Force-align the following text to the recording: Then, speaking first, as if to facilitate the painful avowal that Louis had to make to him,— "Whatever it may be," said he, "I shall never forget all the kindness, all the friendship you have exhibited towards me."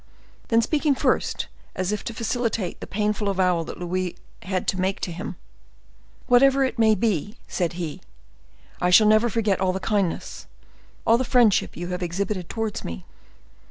Then, 0.47 0.63
speaking 0.63 0.95
first, 0.95 1.45
as 1.75 1.91
if 1.91 2.03
to 2.05 2.13
facilitate 2.15 2.79
the 2.79 2.87
painful 2.87 3.29
avowal 3.29 3.63
that 3.65 3.77
Louis 3.79 4.15
had 4.41 4.67
to 4.69 4.81
make 4.81 4.99
to 5.01 5.11
him,— 5.11 5.35
"Whatever 6.25 6.63
it 6.65 6.79
may 6.79 6.95
be," 6.95 7.37
said 7.47 7.73
he, 7.73 8.01
"I 8.81 8.89
shall 8.89 9.05
never 9.05 9.29
forget 9.29 9.59
all 9.61 9.73
the 9.73 9.79
kindness, 9.79 10.47
all 11.05 11.19
the 11.19 11.23
friendship 11.23 11.77
you 11.77 11.89
have 11.89 12.01
exhibited 12.01 12.49
towards 12.49 12.83
me." 12.83 13.05